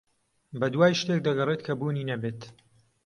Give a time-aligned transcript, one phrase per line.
[0.59, 2.41] بەدوای شتێک دەگەڕێت کە بوونی نەبێت.